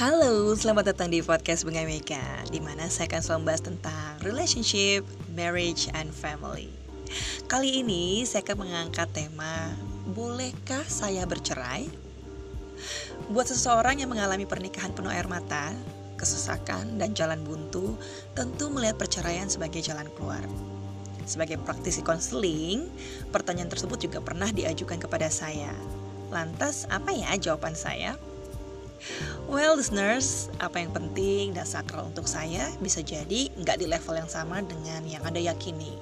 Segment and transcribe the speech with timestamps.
[0.00, 5.04] Halo, selamat datang di podcast Bunga Mega Di mana saya akan selalu membahas tentang relationship,
[5.36, 6.72] marriage, and family
[7.44, 9.76] Kali ini saya akan mengangkat tema
[10.08, 11.84] Bolehkah saya bercerai?
[13.28, 15.68] Buat seseorang yang mengalami pernikahan penuh air mata
[16.16, 17.92] Kesesakan dan jalan buntu
[18.32, 20.40] Tentu melihat perceraian sebagai jalan keluar
[21.28, 22.88] Sebagai praktisi konseling
[23.28, 25.76] Pertanyaan tersebut juga pernah diajukan kepada saya
[26.32, 28.16] Lantas apa ya jawaban saya?
[29.48, 34.30] Well listeners, apa yang penting dan sakral untuk saya bisa jadi nggak di level yang
[34.30, 35.96] sama dengan yang Anda yakini.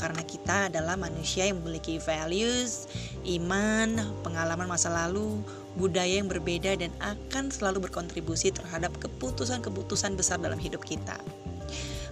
[0.00, 2.88] Karena kita adalah manusia yang memiliki values,
[3.28, 5.44] iman, pengalaman masa lalu,
[5.76, 11.20] budaya yang berbeda dan akan selalu berkontribusi terhadap keputusan-keputusan besar dalam hidup kita.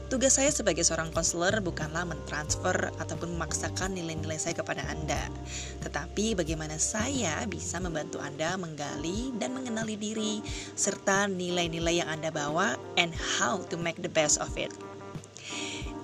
[0.08, 5.28] Tugas saya sebagai seorang konselor bukanlah mentransfer ataupun memaksakan nilai-nilai saya kepada Anda,
[5.84, 10.40] tetapi bagaimana saya bisa membantu Anda menggali dan mengenali diri
[10.72, 14.72] serta nilai-nilai yang Anda bawa and how to make the best of it.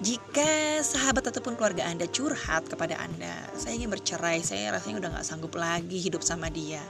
[0.04, 5.24] Jika sahabat ataupun keluarga Anda curhat kepada Anda, saya ingin bercerai, saya rasanya udah gak
[5.32, 6.84] sanggup lagi hidup sama dia.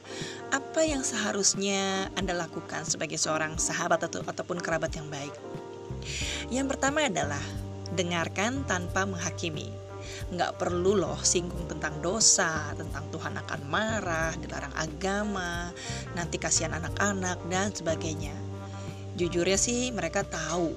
[0.51, 5.31] Apa yang seharusnya Anda lakukan sebagai seorang sahabat atau ataupun kerabat yang baik?
[6.53, 7.43] Yang pertama adalah
[7.95, 9.71] dengarkan tanpa menghakimi.
[10.35, 15.73] Nggak perlu loh singgung tentang dosa, tentang Tuhan akan marah, dilarang agama,
[16.13, 18.35] nanti kasihan anak-anak, dan sebagainya.
[19.15, 20.75] Jujurnya sih mereka tahu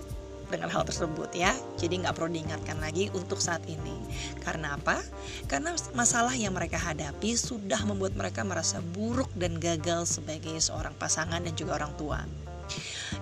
[0.48, 3.94] dengan hal tersebut ya Jadi nggak perlu diingatkan lagi untuk saat ini
[4.40, 5.02] Karena apa?
[5.50, 11.44] Karena masalah yang mereka hadapi sudah membuat mereka merasa buruk dan gagal sebagai seorang pasangan
[11.44, 12.24] dan juga orang tua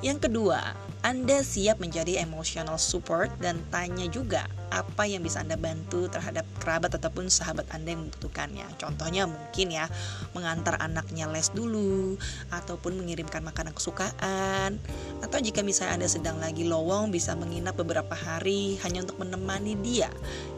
[0.01, 0.73] yang kedua,
[1.06, 6.97] Anda siap menjadi emotional support dan tanya juga apa yang bisa Anda bantu terhadap kerabat
[6.97, 8.66] ataupun sahabat Anda yang membutuhkannya.
[8.81, 9.86] Contohnya mungkin ya,
[10.34, 12.17] mengantar anaknya les dulu,
[12.50, 14.81] ataupun mengirimkan makanan kesukaan,
[15.22, 20.09] atau jika misalnya Anda sedang lagi lowong bisa menginap beberapa hari hanya untuk menemani dia,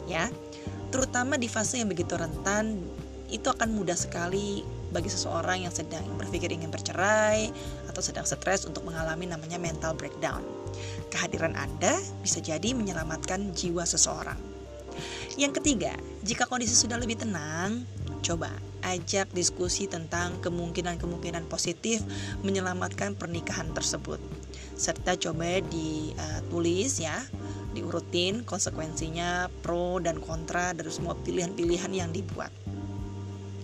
[0.08, 0.32] ya.
[0.88, 2.80] Terutama di fase yang begitu rentan,
[3.28, 7.52] itu akan mudah sekali bagi seseorang yang sedang berpikir ingin bercerai
[7.90, 10.40] atau sedang stres untuk mengalami namanya mental breakdown.
[11.12, 14.38] Kehadiran Anda bisa jadi menyelamatkan jiwa seseorang.
[15.38, 15.94] Yang ketiga,
[16.26, 17.86] jika kondisi sudah lebih tenang,
[18.26, 18.50] coba
[18.82, 22.02] ajak diskusi tentang kemungkinan-kemungkinan positif
[22.42, 24.18] menyelamatkan pernikahan tersebut.
[24.74, 27.22] Serta coba ditulis ya,
[27.74, 32.50] diurutin konsekuensinya pro dan kontra dari semua pilihan-pilihan yang dibuat.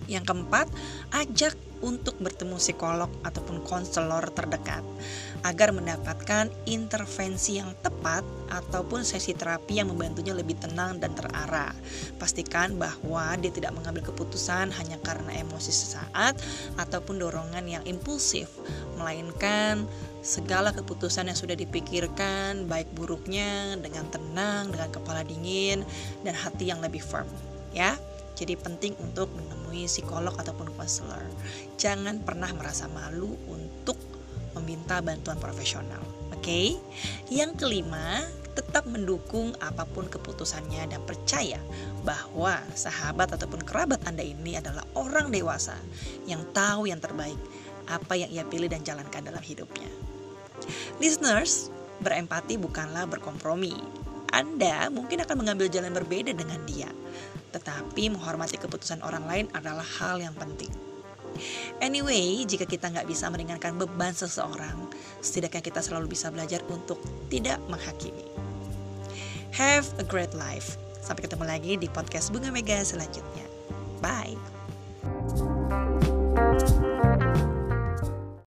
[0.05, 0.67] Yang keempat,
[1.13, 4.81] ajak untuk bertemu psikolog ataupun konselor terdekat
[5.45, 11.75] agar mendapatkan intervensi yang tepat ataupun sesi terapi yang membantunya lebih tenang dan terarah.
[12.17, 16.39] Pastikan bahwa dia tidak mengambil keputusan hanya karena emosi sesaat
[16.79, 18.49] ataupun dorongan yang impulsif,
[18.97, 19.85] melainkan
[20.25, 25.85] segala keputusan yang sudah dipikirkan baik buruknya dengan tenang, dengan kepala dingin
[26.25, 27.29] dan hati yang lebih firm,
[27.69, 27.93] ya.
[28.35, 31.23] Jadi penting untuk menemui psikolog ataupun konselor.
[31.79, 33.95] Jangan pernah merasa malu untuk
[34.59, 36.03] meminta bantuan profesional.
[36.35, 36.43] Oke.
[36.43, 36.67] Okay?
[37.31, 38.23] Yang kelima,
[38.55, 41.59] tetap mendukung apa pun keputusannya dan percaya
[42.07, 45.75] bahwa sahabat ataupun kerabat Anda ini adalah orang dewasa
[46.23, 47.35] yang tahu yang terbaik
[47.85, 49.91] apa yang ia pilih dan jalankan dalam hidupnya.
[50.97, 51.69] Listeners,
[51.99, 54.04] berempati bukanlah berkompromi.
[54.35, 56.91] Anda mungkin akan mengambil jalan berbeda dengan dia,
[57.55, 60.67] tetapi menghormati keputusan orang lain adalah hal yang penting.
[61.79, 64.91] Anyway, jika kita nggak bisa meringankan beban seseorang,
[65.23, 66.99] setidaknya kita selalu bisa belajar untuk
[67.31, 68.27] tidak menghakimi.
[69.55, 70.75] Have a great life.
[70.99, 73.47] Sampai ketemu lagi di podcast Bunga Mega selanjutnya.
[74.03, 74.54] Bye.